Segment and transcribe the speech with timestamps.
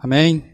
[0.00, 0.44] Amém?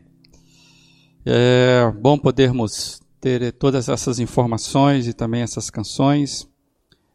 [1.23, 6.49] É bom podermos ter todas essas informações e também essas canções.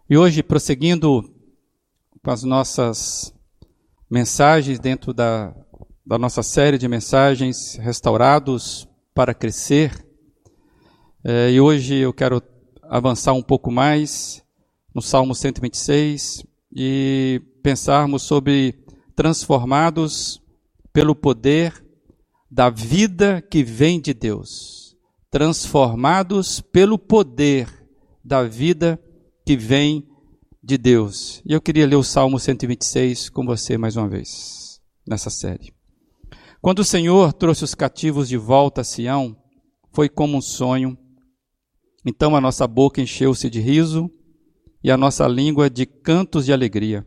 [0.08, 1.24] E hoje, prosseguindo
[2.24, 3.34] com as nossas
[4.08, 5.56] mensagens dentro da,
[6.06, 9.92] da nossa série de mensagens Restaurados para Crescer,
[11.24, 12.44] é, e hoje eu quero
[12.84, 14.44] avançar um pouco mais
[14.94, 18.86] no Salmo 126 e pensarmos sobre
[19.16, 20.40] transformados
[20.94, 21.89] pelo poder
[22.50, 24.96] da vida que vem de Deus,
[25.30, 27.70] transformados pelo poder
[28.24, 29.00] da vida
[29.46, 30.08] que vem
[30.64, 31.42] de Deus.
[31.46, 35.74] E eu queria ler o Salmo 126 com você mais uma vez, nessa série.
[36.62, 39.38] Quando o Senhor trouxe os cativos de volta a Sião,
[39.94, 40.98] foi como um sonho.
[42.06, 44.10] Então a nossa boca encheu-se de riso
[44.84, 47.06] e a nossa língua de cantos de alegria.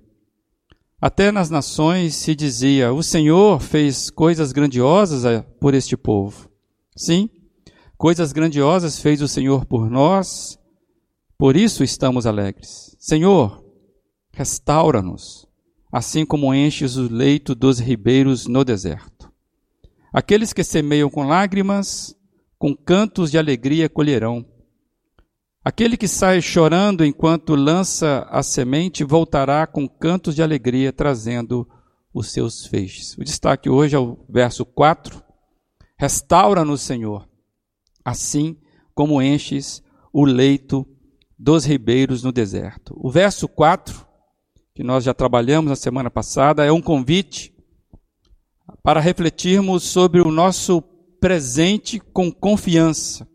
[1.03, 6.49] Até nas nações se dizia: O Senhor fez coisas grandiosas eh, por este povo.
[6.97, 7.29] Sim,
[7.99, 10.57] coisas grandiosas fez o Senhor por nós,
[11.37, 12.95] por isso estamos alegres.
[13.01, 13.65] Senhor,
[14.33, 15.45] restaura-nos,
[15.91, 19.29] assim como enches o leito dos ribeiros no deserto.
[20.13, 22.15] Aqueles que semeiam com lágrimas,
[22.57, 24.47] com cantos de alegria colherão.
[25.65, 31.69] Aquele que sai chorando enquanto lança a semente voltará com cantos de alegria, trazendo
[32.13, 33.17] os seus feixes.
[33.17, 35.23] O destaque hoje é o verso 4.
[35.97, 37.29] Restaura-nos, Senhor,
[38.05, 38.57] assim
[38.93, 39.81] como enches
[40.13, 40.85] o leito
[41.39, 42.93] dos ribeiros no deserto.
[42.97, 44.05] O verso 4,
[44.75, 47.55] que nós já trabalhamos na semana passada, é um convite
[48.83, 50.83] para refletirmos sobre o nosso
[51.21, 53.29] presente com confiança.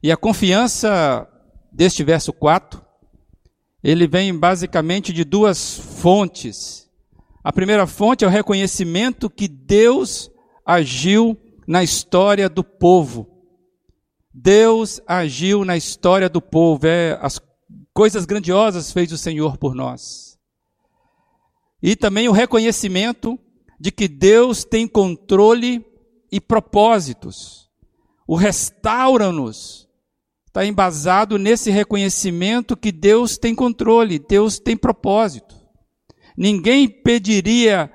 [0.00, 1.28] E a confiança
[1.72, 2.84] deste verso 4,
[3.82, 6.88] ele vem basicamente de duas fontes.
[7.42, 10.30] A primeira fonte é o reconhecimento que Deus
[10.64, 13.26] agiu na história do povo.
[14.32, 16.86] Deus agiu na história do povo.
[16.86, 17.40] É, as
[17.92, 20.38] coisas grandiosas fez o Senhor por nós.
[21.82, 23.38] E também o reconhecimento
[23.80, 25.84] de que Deus tem controle
[26.30, 27.70] e propósitos.
[28.26, 29.87] O restaura-nos
[30.58, 35.54] está embasado nesse reconhecimento que Deus tem controle, Deus tem propósito.
[36.36, 37.92] Ninguém pediria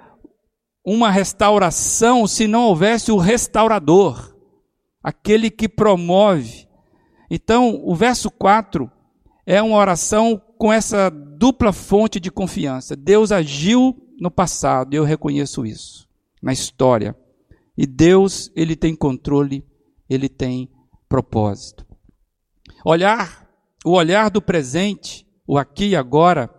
[0.85, 4.34] uma restauração se não houvesse o restaurador,
[5.03, 6.66] aquele que promove.
[7.29, 8.90] Então, o verso 4
[9.45, 12.95] é uma oração com essa dupla fonte de confiança.
[12.95, 16.07] Deus agiu no passado, eu reconheço isso,
[16.41, 17.13] na história.
[17.78, 19.66] E Deus, ele tem controle,
[20.09, 20.69] ele tem
[21.09, 21.93] propósito.
[22.86, 23.48] Olhar,
[23.86, 26.50] o olhar do presente, o aqui e agora,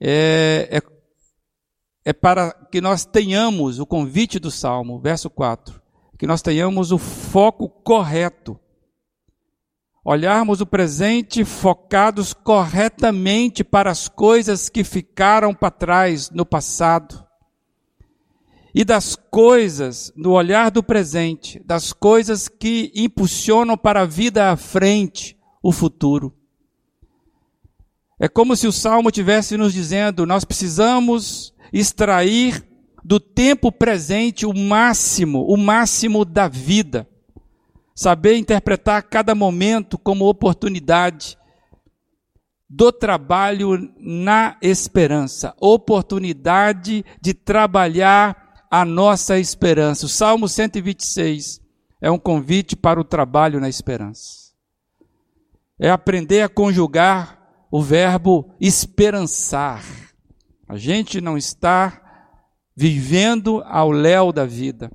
[0.00, 0.82] é, é,
[2.04, 5.80] é para que nós tenhamos o convite do Salmo, verso 4,
[6.18, 8.58] que nós tenhamos o foco correto.
[10.04, 17.29] Olharmos o presente focados corretamente para as coisas que ficaram para trás no passado
[18.74, 24.56] e das coisas, no olhar do presente, das coisas que impulsionam para a vida à
[24.56, 26.34] frente, o futuro.
[28.18, 32.64] É como se o Salmo tivesse nos dizendo: nós precisamos extrair
[33.02, 37.08] do tempo presente o máximo, o máximo da vida.
[37.94, 41.36] Saber interpretar cada momento como oportunidade
[42.68, 50.06] do trabalho na esperança, oportunidade de trabalhar a nossa esperança.
[50.06, 51.60] O Salmo 126
[52.00, 54.52] é um convite para o trabalho na esperança.
[55.78, 59.84] É aprender a conjugar o verbo esperançar.
[60.68, 62.00] A gente não está
[62.76, 64.90] vivendo ao léu da vida.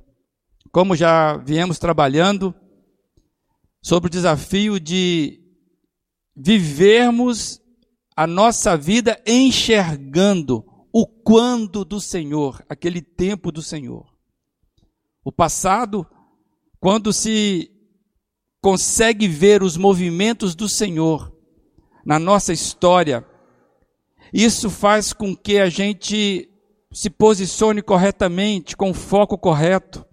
[0.72, 2.54] Como já viemos trabalhando
[3.82, 5.40] sobre o desafio de
[6.34, 7.60] vivermos
[8.16, 14.06] a nossa vida enxergando o quando do Senhor, aquele tempo do Senhor.
[15.24, 16.06] O passado,
[16.80, 17.70] quando se
[18.60, 21.32] consegue ver os movimentos do Senhor
[22.04, 23.26] na nossa história,
[24.32, 26.48] isso faz com que a gente
[26.92, 30.04] se posicione corretamente, com foco correto.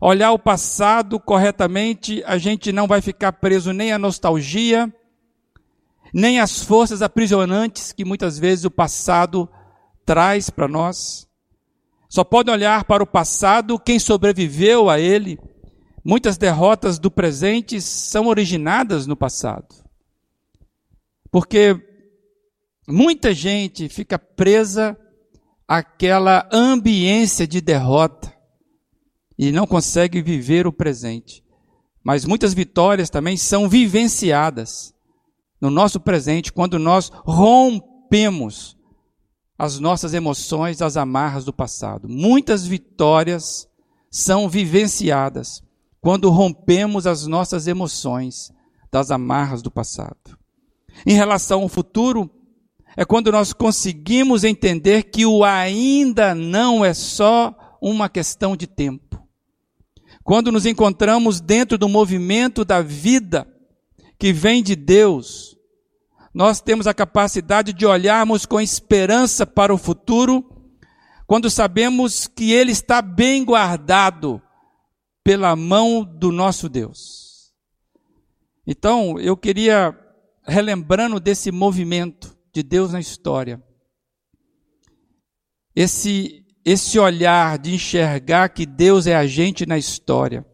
[0.00, 4.92] Olhar o passado corretamente, a gente não vai ficar preso nem à nostalgia,
[6.12, 9.48] nem às forças aprisionantes que muitas vezes o passado
[10.08, 11.28] traz para nós.
[12.08, 15.38] Só pode olhar para o passado quem sobreviveu a ele.
[16.02, 19.68] Muitas derrotas do presente são originadas no passado.
[21.30, 21.78] Porque
[22.88, 24.98] muita gente fica presa
[25.68, 28.34] àquela ambiência de derrota.
[29.40, 31.44] e não consegue viver o presente.
[32.02, 34.92] Mas muitas vitórias também são vivenciadas
[35.60, 38.77] no nosso presente quando nós rompemos
[39.58, 42.08] as nossas emoções, as amarras do passado.
[42.08, 43.68] Muitas vitórias
[44.08, 45.60] são vivenciadas
[46.00, 48.52] quando rompemos as nossas emoções
[48.90, 50.38] das amarras do passado.
[51.04, 52.30] Em relação ao futuro,
[52.96, 59.20] é quando nós conseguimos entender que o ainda não é só uma questão de tempo.
[60.22, 63.46] Quando nos encontramos dentro do movimento da vida
[64.18, 65.57] que vem de Deus,
[66.34, 70.44] nós temos a capacidade de olharmos com esperança para o futuro,
[71.26, 74.40] quando sabemos que Ele está bem guardado
[75.24, 77.52] pela mão do nosso Deus.
[78.66, 79.98] Então, eu queria,
[80.46, 83.62] relembrando desse movimento de Deus na história,
[85.74, 90.44] esse, esse olhar de enxergar que Deus é agente na história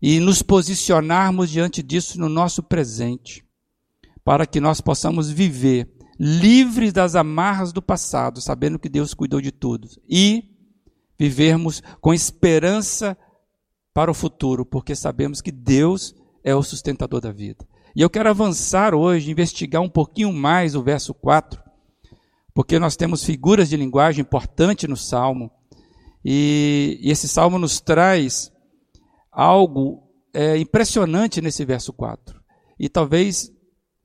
[0.00, 3.44] e nos posicionarmos diante disso no nosso presente,
[4.24, 5.88] para que nós possamos viver
[6.18, 10.44] livres das amarras do passado, sabendo que Deus cuidou de tudo, e
[11.18, 13.16] vivermos com esperança
[13.92, 16.14] para o futuro, porque sabemos que Deus
[16.44, 17.66] é o sustentador da vida.
[17.94, 21.60] E eu quero avançar hoje, investigar um pouquinho mais o verso 4,
[22.54, 25.50] porque nós temos figuras de linguagem importante no Salmo,
[26.24, 28.52] e, e esse Salmo nos traz
[29.30, 32.40] algo é, impressionante nesse verso 4.
[32.78, 33.52] E talvez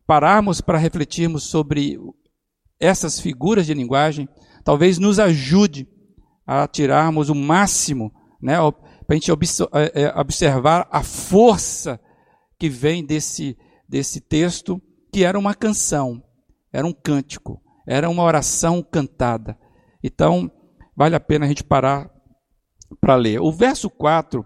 [0.07, 1.99] pararmos para refletirmos sobre
[2.79, 4.27] essas figuras de linguagem,
[4.63, 5.87] talvez nos ajude
[6.45, 8.55] a tirarmos o máximo, né,
[9.05, 11.99] para a gente é, é, observar a força
[12.57, 13.57] que vem desse,
[13.87, 14.81] desse texto,
[15.11, 16.23] que era uma canção,
[16.71, 19.57] era um cântico, era uma oração cantada.
[20.01, 20.49] Então,
[20.95, 22.09] vale a pena a gente parar
[23.01, 23.41] para ler.
[23.41, 24.45] O verso 4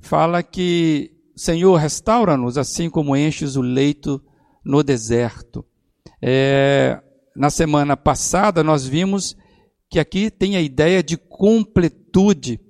[0.00, 4.20] fala que, Senhor, restaura-nos assim como enches o leito
[4.64, 5.64] no deserto.
[6.22, 7.00] É,
[7.34, 9.36] na semana passada, nós vimos
[9.88, 12.60] que aqui tem a ideia de completude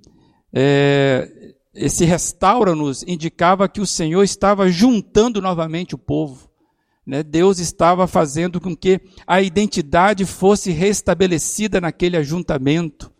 [0.53, 6.49] é, esse restaura-nos indicava que o Senhor estava juntando novamente o povo.
[7.05, 7.23] Né?
[7.23, 13.11] Deus estava fazendo com que a identidade fosse restabelecida naquele ajuntamento.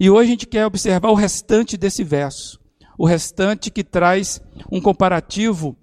[0.00, 2.58] E hoje a gente quer observar o restante desse verso,
[2.98, 4.40] o restante que traz
[4.70, 5.76] um comparativo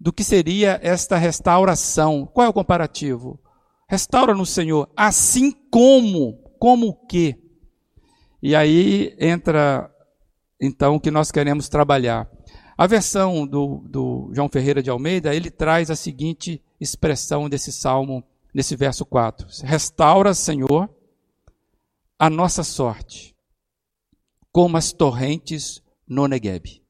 [0.00, 2.26] do que seria esta restauração.
[2.26, 3.38] Qual é o comparativo?
[3.86, 7.38] Restaura no Senhor, assim como, como o quê?
[8.42, 9.94] E aí entra
[10.58, 12.30] então o que nós queremos trabalhar.
[12.78, 18.24] A versão do, do João Ferreira de Almeida, ele traz a seguinte expressão desse salmo,
[18.54, 20.88] nesse verso 4: Restaura, Senhor,
[22.18, 23.36] a nossa sorte,
[24.50, 26.80] como as torrentes no Negueb.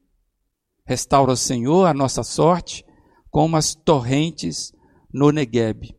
[0.85, 2.85] Restaura, Senhor, a nossa sorte,
[3.31, 4.73] como as torrentes
[5.11, 5.95] no Negueb.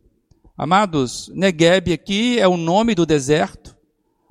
[0.55, 3.75] Amados, Negueb aqui é o nome do deserto,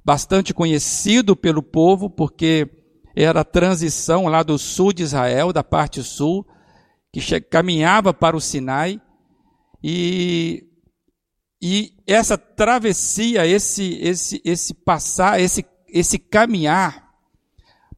[0.05, 2.71] bastante conhecido pelo povo, porque
[3.15, 6.47] era a transição lá do sul de Israel, da parte sul,
[7.13, 9.01] que caminhava para o Sinai,
[9.83, 10.65] e,
[11.61, 17.11] e essa travessia, esse, esse, esse passar, esse, esse caminhar,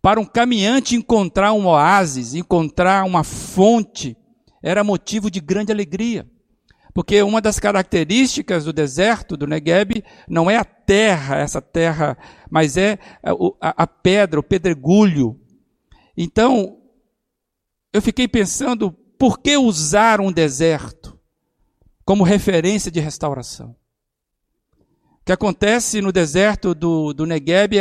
[0.00, 4.16] para um caminhante encontrar um oásis, encontrar uma fonte,
[4.64, 6.26] era motivo de grande alegria.
[6.94, 12.16] Porque uma das características do deserto, do Negueb, não é a terra, essa terra,
[12.50, 12.98] mas é
[13.60, 15.38] a, a pedra, o pedregulho.
[16.16, 16.78] Então,
[17.92, 21.18] eu fiquei pensando, por que usar um deserto
[22.02, 23.76] como referência de restauração?
[25.20, 27.24] O que acontece no deserto do, do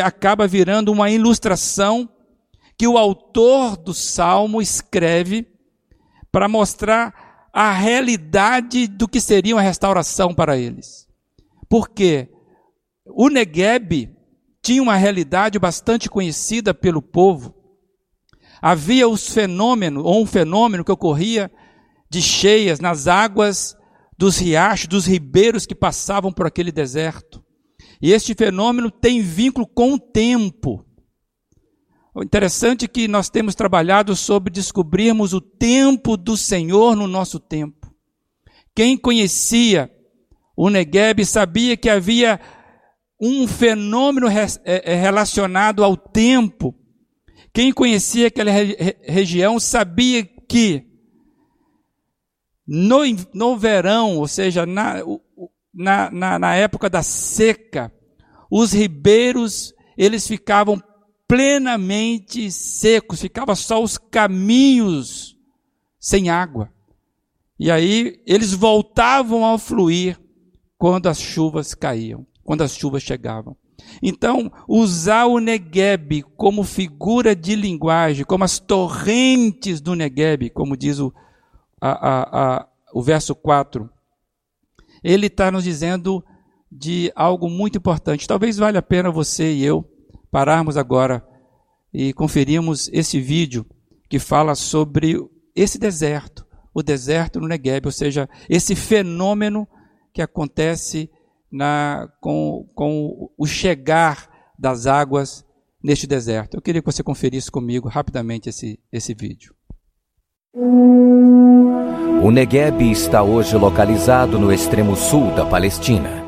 [0.03, 2.09] acaba virando uma ilustração
[2.77, 5.52] que o autor do salmo escreve
[6.33, 11.07] para mostrar a realidade do que seria uma restauração para eles.
[11.69, 12.27] Porque
[13.05, 14.09] o Negueb
[14.59, 17.53] tinha uma realidade bastante conhecida pelo povo.
[18.59, 21.51] Havia os fenômenos, ou um fenômeno que ocorria
[22.09, 23.77] de cheias nas águas
[24.17, 27.43] dos riachos, dos ribeiros que passavam por aquele deserto.
[28.01, 30.83] E este fenômeno tem vínculo com o tempo.
[32.15, 37.39] O interessante é que nós temos trabalhado sobre descobrirmos o tempo do Senhor no nosso
[37.39, 37.91] tempo.
[38.75, 39.91] Quem conhecia
[40.55, 42.39] o Negueb sabia que havia
[43.19, 46.75] um fenômeno é, é, relacionado ao tempo.
[47.51, 48.51] Quem conhecia aquela
[49.01, 50.85] região sabia que
[52.67, 52.99] no,
[53.33, 55.01] no verão, ou seja, na,
[55.73, 57.91] na, na, na época da seca,
[58.51, 60.81] os ribeiros eles ficavam
[61.33, 65.35] plenamente secos, ficava só os caminhos
[65.99, 66.71] sem água.
[67.59, 70.19] E aí eles voltavam a fluir
[70.77, 73.57] quando as chuvas caíam, quando as chuvas chegavam.
[73.99, 80.99] Então, usar o Negueb como figura de linguagem, como as torrentes do Negueb, como diz
[80.99, 81.11] o,
[81.81, 83.89] a, a, a, o verso 4,
[85.03, 86.23] ele está nos dizendo
[86.71, 88.27] de algo muito importante.
[88.27, 89.89] Talvez valha a pena você e eu
[90.33, 91.23] pararmos agora
[91.93, 93.63] e conferirmos esse vídeo
[94.09, 95.15] que fala sobre
[95.55, 99.67] esse deserto, o deserto no Negev, ou seja, esse fenômeno
[100.11, 101.07] que acontece
[101.51, 105.45] na, com, com o chegar das águas
[105.83, 106.57] neste deserto.
[106.57, 109.53] Eu queria que você conferisse comigo rapidamente esse, esse vídeo.
[112.23, 116.23] O Negev está hoje localizado no extremo sul da Palestina.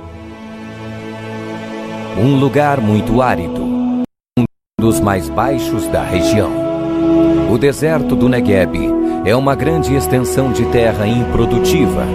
[2.18, 3.65] Um lugar muito árido,
[4.86, 6.52] dos mais baixos da região.
[7.52, 8.76] O deserto do Negev
[9.26, 12.06] é uma grande extensão de terra improdutiva.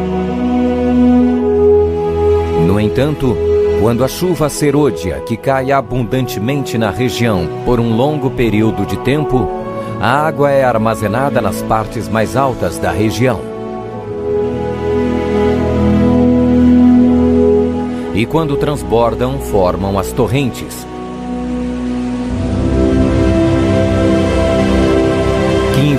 [2.64, 3.36] No entanto,
[3.80, 9.48] quando a chuva serôdia, que cai abundantemente na região por um longo período de tempo,
[10.00, 13.40] a água é armazenada nas partes mais altas da região.
[18.14, 20.86] E quando transbordam, formam as torrentes,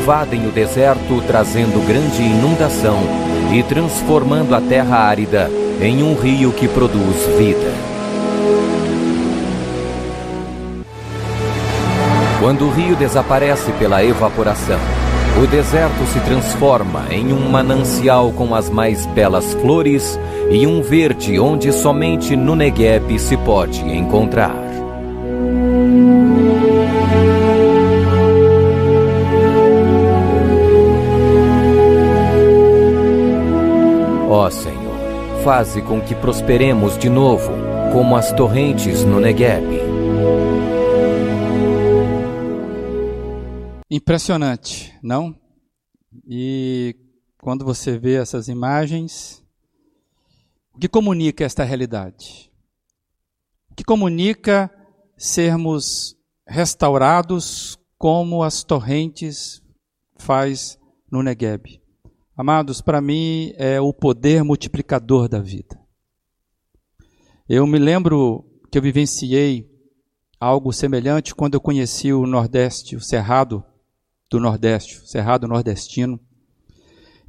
[0.02, 2.98] invadem o deserto, trazendo grande inundação
[3.54, 5.48] e transformando a terra árida
[5.80, 7.72] em um rio que produz vida.
[12.40, 14.80] Quando o rio desaparece pela evaporação,
[15.42, 21.40] o deserto se transforma em um manancial com as mais belas flores e um verde
[21.40, 24.71] onde somente no Negueb se pode encontrar.
[35.52, 37.52] Faze com que prosperemos de novo,
[37.92, 39.66] como as torrentes no Negueb.
[43.90, 45.38] Impressionante, não?
[46.26, 46.96] E
[47.42, 49.44] quando você vê essas imagens,
[50.74, 52.50] o que comunica esta realidade?
[53.72, 54.72] O que comunica
[55.18, 56.16] sermos
[56.48, 59.62] restaurados como as torrentes
[60.18, 60.80] faz
[61.12, 61.81] no Negueb?
[62.42, 65.80] Amados, para mim é o poder multiplicador da vida.
[67.48, 69.70] Eu me lembro que eu vivenciei
[70.40, 73.64] algo semelhante quando eu conheci o Nordeste, o Cerrado
[74.28, 76.20] do Nordeste, o Cerrado Nordestino.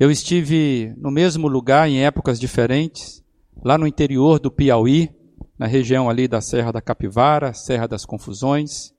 [0.01, 3.23] Eu estive no mesmo lugar em épocas diferentes,
[3.63, 5.11] lá no interior do Piauí,
[5.59, 8.95] na região ali da Serra da Capivara, Serra das Confusões.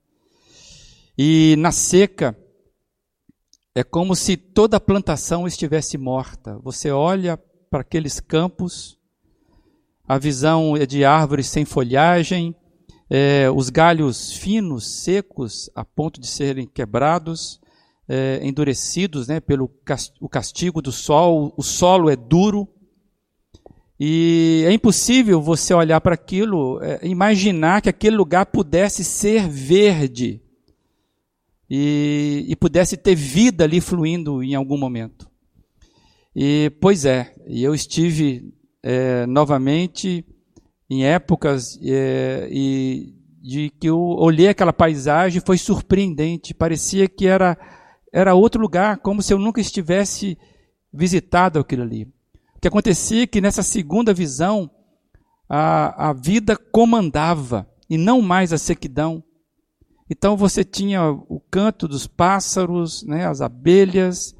[1.18, 2.38] E na seca,
[3.76, 6.60] é como se toda a plantação estivesse morta.
[6.64, 7.38] Você olha
[7.70, 8.98] para aqueles campos,
[10.08, 12.56] a visão é de árvores sem folhagem,
[13.10, 17.60] é, os galhos finos, secos, a ponto de serem quebrados,
[18.08, 19.68] é, endurecidos né, pelo
[20.30, 22.68] castigo do sol, o solo é duro.
[24.00, 30.43] E é impossível você olhar para aquilo, é, imaginar que aquele lugar pudesse ser verde
[31.76, 35.28] e, e pudesse ter vida ali fluindo em algum momento.
[36.36, 38.54] E pois é, eu estive
[38.84, 40.24] é, novamente
[40.88, 47.58] em épocas é, e de que eu olhei aquela paisagem foi surpreendente, parecia que era
[48.14, 50.38] era outro lugar, como se eu nunca estivesse
[50.94, 52.04] visitado aquilo ali.
[52.56, 54.70] O que acontecia é que nessa segunda visão
[55.50, 59.24] a, a vida comandava e não mais a sequidão.
[60.10, 64.36] Então você tinha o canto dos pássaros, né, as abelhas,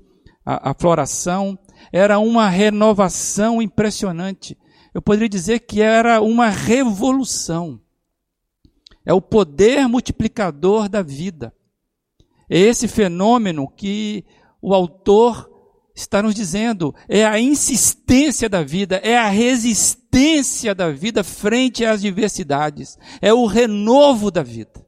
[0.46, 1.58] a, a floração.
[1.92, 4.58] Era uma renovação impressionante.
[4.94, 7.80] Eu poderia dizer que era uma revolução.
[9.06, 11.54] É o poder multiplicador da vida.
[12.50, 14.24] É esse fenômeno que
[14.62, 15.50] o autor
[15.96, 16.94] está nos dizendo.
[17.08, 23.46] É a insistência da vida, é a resistência da vida frente às diversidades, é o
[23.46, 24.83] renovo da vida.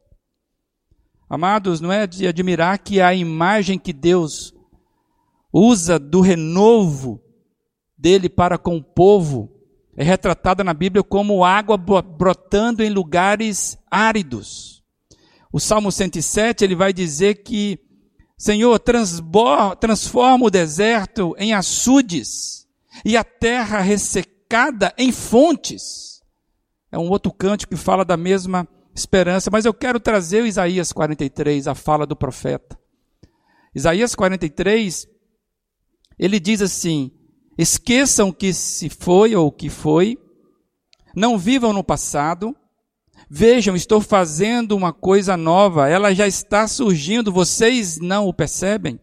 [1.29, 4.53] Amados, não é de admirar que a imagem que Deus
[5.51, 7.21] usa do renovo
[7.97, 9.51] dele para com o povo
[9.95, 14.83] é retratada na Bíblia como água brotando em lugares áridos.
[15.51, 17.79] O Salmo 107 ele vai dizer que
[18.37, 18.77] Senhor,
[19.79, 22.67] transforma o deserto em açudes
[23.05, 26.21] e a terra ressecada em fontes.
[26.91, 30.93] É um outro cântico que fala da mesma esperança, mas eu quero trazer o Isaías
[30.93, 32.79] 43, a fala do profeta.
[33.75, 35.05] Isaías 43,
[36.17, 37.11] ele diz assim:
[37.57, 40.17] Esqueçam que se foi ou que foi,
[41.13, 42.55] não vivam no passado,
[43.29, 48.97] vejam, estou fazendo uma coisa nova, ela já está surgindo, vocês não o percebem?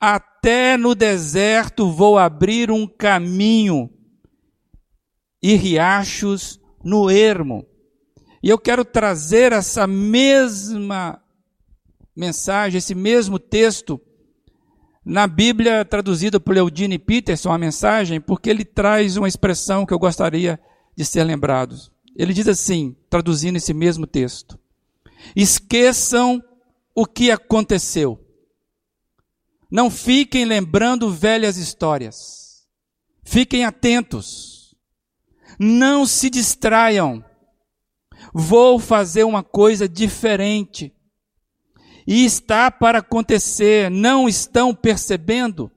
[0.00, 3.90] Até no deserto vou abrir um caminho
[5.42, 7.66] e riachos no ermo.
[8.42, 11.20] E eu quero trazer essa mesma
[12.14, 14.00] mensagem, esse mesmo texto,
[15.04, 19.98] na Bíblia traduzida por Eudine Peterson, a mensagem, porque ele traz uma expressão que eu
[19.98, 20.60] gostaria
[20.96, 21.76] de ser lembrado.
[22.14, 24.58] Ele diz assim, traduzindo esse mesmo texto:
[25.34, 26.42] Esqueçam
[26.94, 28.20] o que aconteceu.
[29.70, 32.66] Não fiquem lembrando velhas histórias.
[33.22, 34.74] Fiquem atentos.
[35.58, 37.24] Não se distraiam.
[38.32, 40.92] Vou fazer uma coisa diferente.
[42.06, 45.70] E está para acontecer, não estão percebendo?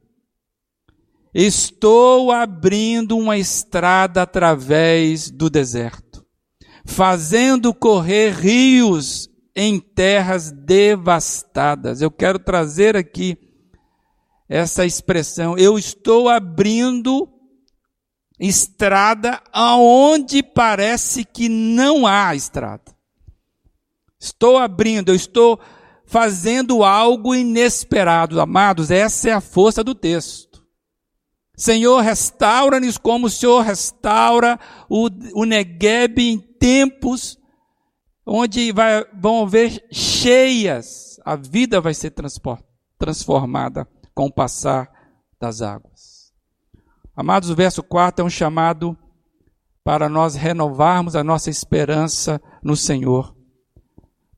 [1.34, 6.26] Estou abrindo uma estrada através do deserto,
[6.86, 12.02] fazendo correr rios em terras devastadas.
[12.02, 13.38] Eu quero trazer aqui
[14.48, 15.58] essa expressão.
[15.58, 17.31] Eu estou abrindo
[18.42, 22.92] estrada aonde parece que não há estrada.
[24.20, 25.60] Estou abrindo, eu estou
[26.06, 28.42] fazendo algo inesperado.
[28.42, 30.64] Amados, essa é a força do texto.
[31.56, 37.38] Senhor, restaura-nos como o Senhor restaura o, o Negueb em tempos
[38.26, 41.20] onde vai, vão haver cheias.
[41.24, 42.14] A vida vai ser
[42.98, 44.92] transformada com o passar
[45.40, 45.91] das águas.
[47.16, 48.98] Amados, o verso 4 é um chamado
[49.84, 53.36] para nós renovarmos a nossa esperança no Senhor,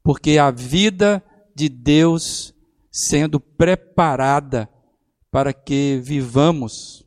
[0.02, 1.24] porque a vida
[1.56, 2.54] de Deus
[2.92, 4.70] sendo preparada
[5.32, 7.06] para que vivamos.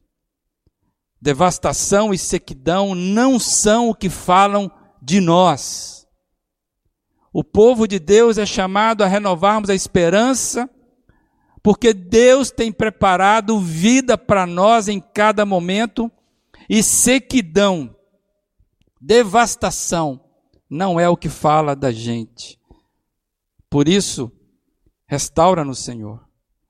[1.20, 4.70] Devastação e sequidão não são o que falam
[5.02, 6.06] de nós.
[7.32, 10.70] O povo de Deus é chamado a renovarmos a esperança
[11.66, 16.08] porque Deus tem preparado vida para nós em cada momento,
[16.70, 17.92] e sequidão,
[19.00, 20.20] devastação,
[20.70, 22.56] não é o que fala da gente.
[23.68, 24.30] Por isso,
[25.08, 26.24] restaura-nos, Senhor.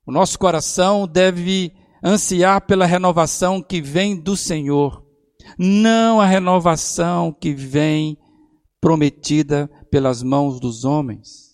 [0.06, 5.04] O nosso coração deve ansiar pela renovação que vem do Senhor,
[5.58, 8.16] não a renovação que vem
[8.80, 11.45] prometida pelas mãos dos homens.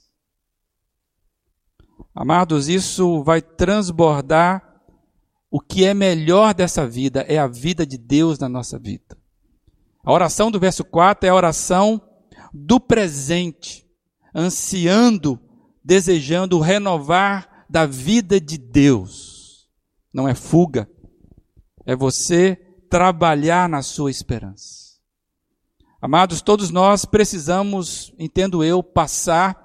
[2.14, 4.62] Amados, isso vai transbordar
[5.50, 9.16] o que é melhor dessa vida, é a vida de Deus na nossa vida.
[10.04, 12.00] A oração do verso 4 é a oração
[12.52, 13.86] do presente,
[14.34, 15.38] ansiando,
[15.84, 19.68] desejando renovar da vida de Deus.
[20.12, 20.88] Não é fuga,
[21.86, 22.56] é você
[22.90, 24.82] trabalhar na sua esperança.
[26.00, 29.61] Amados, todos nós precisamos, entendo eu, passar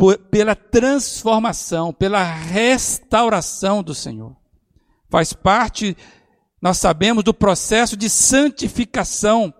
[0.00, 4.34] por, pela transformação, pela restauração do Senhor.
[5.10, 5.94] Faz parte,
[6.58, 9.52] nós sabemos, do processo de santificação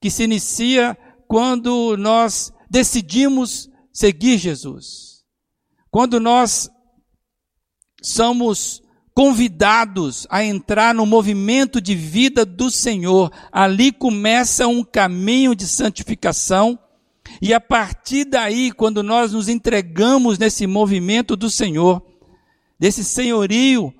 [0.00, 0.96] que se inicia
[1.28, 5.22] quando nós decidimos seguir Jesus.
[5.90, 6.70] Quando nós
[8.00, 8.82] somos
[9.14, 16.78] convidados a entrar no movimento de vida do Senhor, ali começa um caminho de santificação
[17.40, 22.02] e a partir daí, quando nós nos entregamos nesse movimento do Senhor,
[22.78, 23.92] desse senhorio,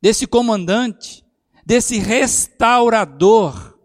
[0.00, 1.24] desse comandante,
[1.64, 3.78] desse restaurador,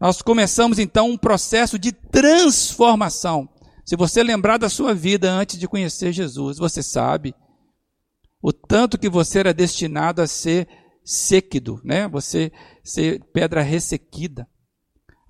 [0.00, 3.48] nós começamos então um processo de transformação.
[3.84, 7.34] Se você lembrar da sua vida antes de conhecer Jesus, você sabe
[8.42, 10.68] o tanto que você era destinado a ser
[11.04, 12.08] sequido, né?
[12.08, 12.50] Você
[12.82, 14.48] ser pedra ressequida.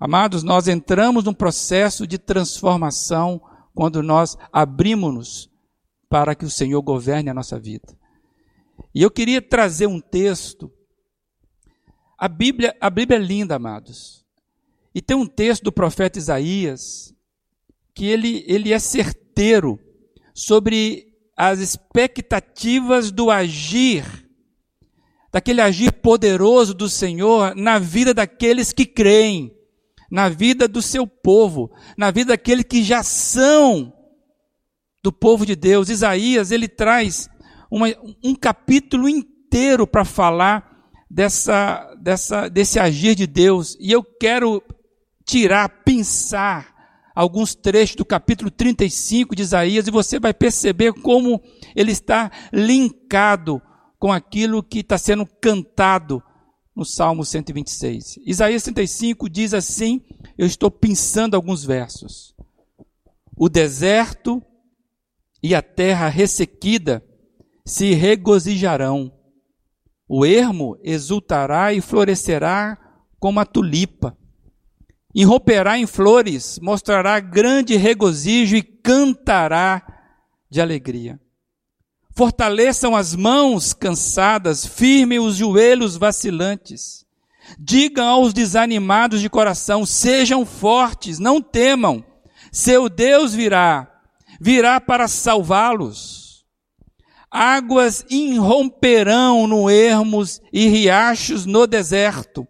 [0.05, 3.41] Amados, nós entramos num processo de transformação
[3.73, 5.49] quando nós abrimos-nos
[6.07, 7.97] para que o Senhor governe a nossa vida.
[8.93, 10.71] E eu queria trazer um texto.
[12.15, 14.23] A Bíblia, a Bíblia é linda, amados.
[14.93, 17.11] E tem um texto do profeta Isaías
[17.91, 19.79] que ele, ele é certeiro
[20.35, 24.29] sobre as expectativas do agir,
[25.31, 29.55] daquele agir poderoso do Senhor na vida daqueles que creem
[30.09, 33.93] na vida do seu povo, na vida daqueles que já são
[35.03, 35.89] do povo de Deus.
[35.89, 37.29] Isaías, ele traz
[37.69, 37.87] uma,
[38.23, 40.75] um capítulo inteiro para falar
[41.09, 43.77] dessa, dessa, desse agir de Deus.
[43.79, 44.63] E eu quero
[45.25, 46.73] tirar, pensar
[47.15, 51.41] alguns trechos do capítulo 35 de Isaías e você vai perceber como
[51.75, 53.61] ele está linkado
[53.97, 56.21] com aquilo que está sendo cantado
[56.75, 58.19] no Salmo 126.
[58.25, 60.01] Isaías 35 diz assim:
[60.37, 62.35] eu estou pensando alguns versos.
[63.35, 64.41] O deserto
[65.41, 67.03] e a terra ressequida
[67.65, 69.11] se regozijarão.
[70.07, 72.77] O ermo exultará e florescerá
[73.19, 74.17] como a tulipa
[75.15, 79.81] irromperá em flores, mostrará grande regozijo e cantará
[80.51, 81.17] de alegria.
[82.15, 87.05] Fortaleçam as mãos cansadas, firmem os joelhos vacilantes.
[87.59, 92.03] Digam aos desanimados de coração: sejam fortes, não temam.
[92.53, 93.91] Seu Deus virá,
[94.39, 96.45] virá para salvá-los.
[97.29, 102.47] Águas irromperão no ermos e riachos no deserto.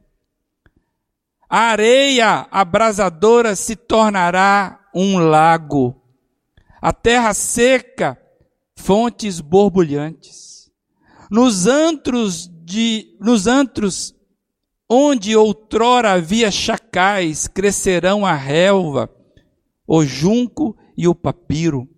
[1.49, 5.99] A areia abrasadora se tornará um lago.
[6.79, 8.15] A terra seca,
[8.85, 10.69] fontes borbulhantes.
[11.31, 14.13] Nos antros de, nos antros
[14.87, 19.09] onde outrora havia chacais, crescerão a relva,
[19.87, 21.89] o junco e o papiro.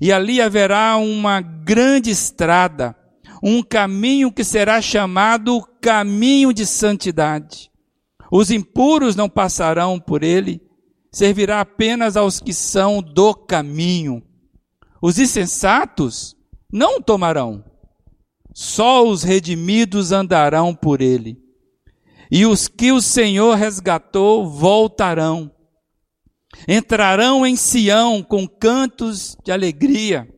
[0.00, 2.96] E ali haverá uma grande estrada,
[3.42, 7.70] um caminho que será chamado caminho de santidade.
[8.32, 10.62] Os impuros não passarão por ele,
[11.12, 14.22] servirá apenas aos que são do caminho.
[15.02, 16.36] Os insensatos
[16.70, 17.64] não tomarão,
[18.52, 21.38] só os redimidos andarão por ele.
[22.30, 25.50] E os que o Senhor resgatou voltarão.
[26.68, 30.28] Entrarão em Sião com cantos de alegria.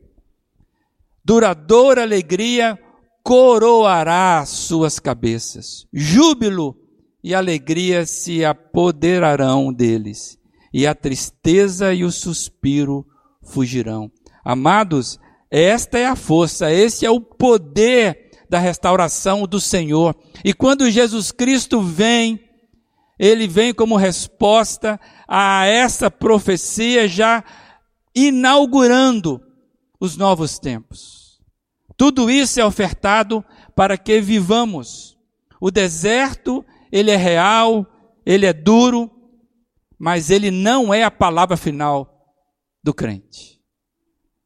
[1.24, 2.78] Duradoura alegria
[3.22, 5.86] coroará suas cabeças.
[5.92, 6.76] Júbilo
[7.22, 10.38] e alegria se apoderarão deles,
[10.72, 13.06] e a tristeza e o suspiro
[13.42, 14.10] fugirão.
[14.44, 15.18] Amados,
[15.50, 20.14] esta é a força, esse é o poder da restauração do Senhor.
[20.44, 22.40] E quando Jesus Cristo vem,
[23.18, 27.44] ele vem como resposta a essa profecia, já
[28.14, 29.40] inaugurando
[30.00, 31.40] os novos tempos.
[31.96, 33.44] Tudo isso é ofertado
[33.76, 35.16] para que vivamos.
[35.60, 37.86] O deserto ele é real,
[38.26, 39.10] ele é duro,
[39.98, 42.34] mas ele não é a palavra final
[42.82, 43.51] do crente.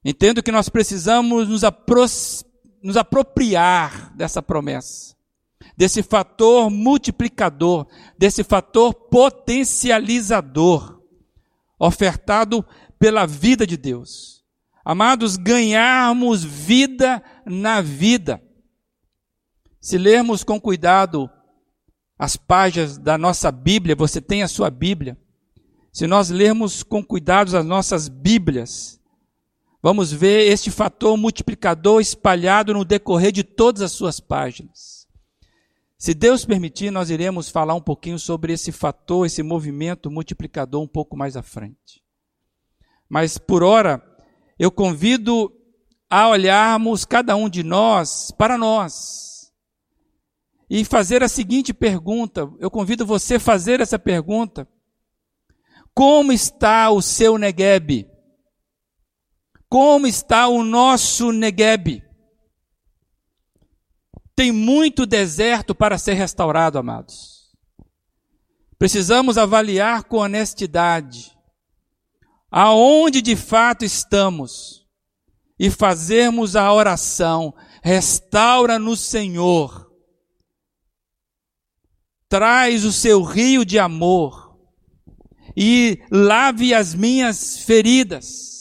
[0.09, 2.05] Entendo que nós precisamos nos, apro
[2.81, 5.17] nos apropriar dessa promessa,
[5.77, 11.03] desse fator multiplicador, desse fator potencializador,
[11.77, 12.65] ofertado
[13.01, 14.45] pela vida de Deus.
[14.85, 18.41] Amados, ganharmos vida na vida.
[19.81, 21.29] Se lermos com cuidado
[22.17, 25.19] as páginas da nossa Bíblia, você tem a sua Bíblia.
[25.93, 28.97] Se nós lermos com cuidado as nossas Bíblias,
[29.87, 35.07] vamos ver este fator multiplicador espalhado no decorrer de todas as suas páginas.
[35.97, 40.89] Se Deus permitir, nós iremos falar um pouquinho sobre esse fator, esse movimento multiplicador um
[40.89, 42.03] pouco mais à frente.
[43.09, 44.03] Mas por hora,
[44.59, 45.53] eu convido
[46.11, 49.53] a olharmos cada um de nós para nós
[50.69, 52.51] e fazer a seguinte pergunta.
[52.59, 54.67] Eu convido você a fazer essa pergunta.
[55.95, 58.16] Como está o seu Negueb?
[59.69, 62.03] Como está o nosso Negueb?
[64.35, 67.57] Tem muito deserto para ser restaurado, amados.
[68.79, 71.35] Precisamos avaliar com honestidade
[72.51, 74.87] aonde de fato estamos
[75.59, 79.87] e fazermos a oração: restaura-nos, Senhor
[82.29, 84.59] traz o seu rio de amor
[85.57, 88.56] e lave as minhas feridas.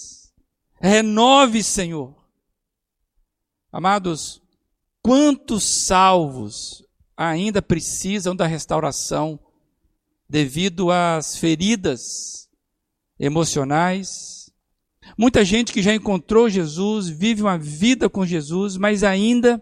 [0.86, 2.14] Renove, Senhor.
[3.72, 4.40] Amados,
[5.02, 6.86] quantos salvos
[7.18, 9.40] ainda precisam da restauração
[10.30, 12.48] devido às feridas
[13.20, 14.52] emocionais?
[15.18, 19.60] Muita gente que já encontrou Jesus, vive uma vida com Jesus, mas ainda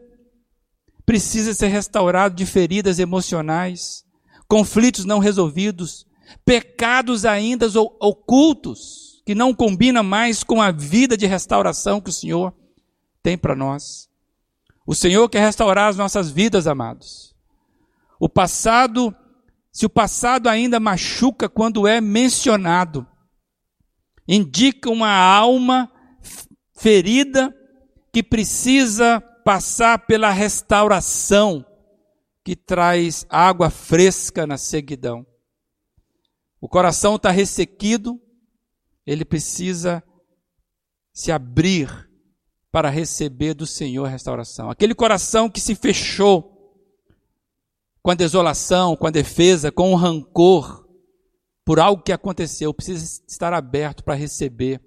[1.05, 4.03] precisa ser restaurado de feridas emocionais,
[4.45, 6.05] conflitos não resolvidos,
[6.43, 7.67] pecados ainda
[8.01, 12.53] ocultos, que não combina mais com a vida de restauração que o Senhor
[13.21, 14.09] tem para nós.
[14.85, 17.33] O Senhor quer restaurar as nossas vidas, amados.
[18.19, 19.15] O passado,
[19.71, 23.07] se o passado ainda machuca quando é mencionado,
[24.27, 25.89] indica uma alma
[26.73, 27.55] ferida
[28.11, 31.65] que precisa passar pela restauração
[32.43, 35.25] que traz água fresca na seguidão.
[36.59, 38.21] O coração está ressequido,
[39.05, 40.03] ele precisa
[41.13, 42.09] se abrir
[42.71, 44.69] para receber do Senhor restauração.
[44.69, 46.51] Aquele coração que se fechou
[48.01, 50.83] com a desolação, com a defesa, com o rancor
[51.65, 54.81] por algo que aconteceu, precisa estar aberto para receber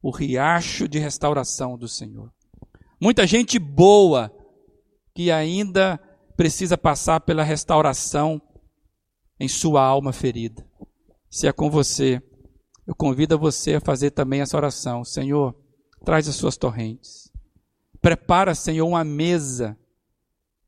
[0.00, 2.32] o riacho de restauração do Senhor.
[3.00, 4.32] Muita gente boa
[5.12, 5.98] que ainda
[6.36, 8.40] precisa passar pela restauração
[9.40, 10.64] em sua alma ferida.
[11.28, 12.22] Se é com você,
[12.86, 15.04] eu convido você a fazer também essa oração.
[15.04, 15.54] Senhor,
[16.04, 17.32] traz as suas torrentes.
[18.00, 19.76] Prepara, Senhor, uma mesa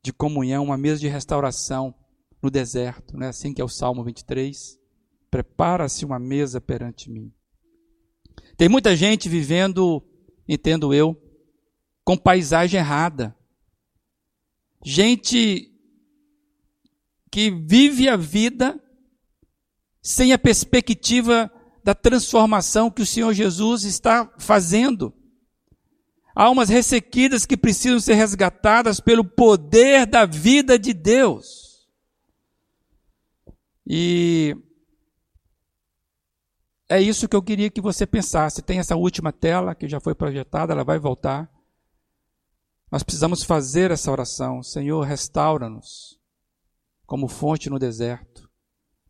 [0.03, 1.95] de comunhão, uma mesa de restauração
[2.43, 3.17] no deserto.
[3.17, 4.79] Não é assim que é o Salmo 23?
[5.31, 7.33] Prepara-se uma mesa perante mim.
[8.57, 10.03] Tem muita gente vivendo,
[10.49, 11.17] entendo eu,
[12.05, 13.37] com paisagem errada.
[14.85, 15.73] Gente
[17.31, 18.83] que vive a vida
[20.03, 21.53] sem a perspectiva
[21.89, 25.11] da transformação que o Senhor Jesus está fazendo.
[26.35, 31.89] Almas ressequidas que precisam ser resgatadas pelo poder da vida de Deus.
[33.87, 34.55] E
[36.91, 38.61] é isso que eu queria que você pensasse.
[38.61, 41.51] Tem essa última tela que já foi projetada, ela vai voltar.
[42.93, 44.63] Nós precisamos fazer essa oração.
[44.63, 46.21] Senhor, restaura-nos
[47.07, 48.47] como fonte no deserto.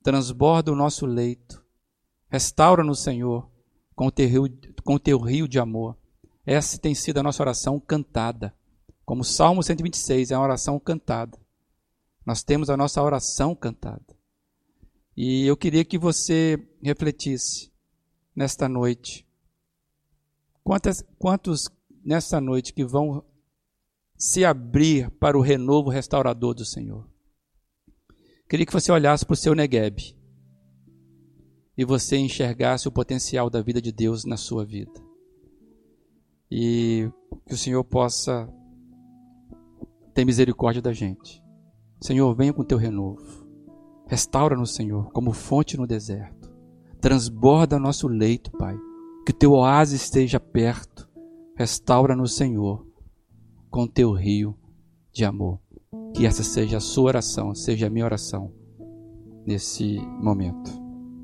[0.01, 1.67] Transborda o nosso leito.
[2.29, 3.51] Restaura-nos, Senhor,
[3.95, 5.97] com o, teu rio, com o teu rio de amor.
[6.45, 8.55] Essa tem sido a nossa oração cantada.
[9.05, 11.39] Como Salmo 126 é uma oração cantada.
[12.25, 14.17] Nós temos a nossa oração cantada.
[15.17, 17.73] E eu queria que você refletisse
[18.37, 19.27] nesta noite.
[20.63, 21.69] Quantas, quantos
[22.05, 23.25] nesta noite que vão
[24.17, 27.09] se abrir para o renovo restaurador do Senhor.
[28.49, 30.18] Queria que você olhasse para o seu Negueb
[31.79, 34.93] e você enxergasse o potencial da vida de Deus na sua vida.
[36.51, 37.09] E
[37.47, 38.53] que o Senhor possa
[40.13, 41.43] ter misericórdia da gente.
[42.03, 43.47] Senhor, venha com teu renovo.
[44.09, 46.53] Restaura-nos, Senhor, como fonte no deserto.
[47.01, 48.77] Transborda nosso leito, Pai.
[49.25, 51.09] Que teu oásis esteja perto.
[51.57, 52.89] Restaura-nos, Senhor
[53.71, 54.57] com teu rio
[55.13, 55.61] de amor.
[56.15, 58.53] Que essa seja a sua oração, seja a minha oração
[59.47, 60.88] nesse momento.